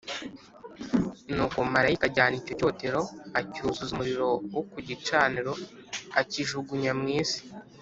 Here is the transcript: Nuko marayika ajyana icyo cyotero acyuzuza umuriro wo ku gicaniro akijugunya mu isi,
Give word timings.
Nuko 1.33 1.57
marayika 1.73 2.05
ajyana 2.09 2.35
icyo 2.39 2.53
cyotero 2.59 3.01
acyuzuza 3.39 3.91
umuriro 3.93 4.27
wo 4.53 4.61
ku 4.69 4.77
gicaniro 4.87 5.53
akijugunya 6.19 6.91
mu 6.99 7.07
isi, 7.19 7.41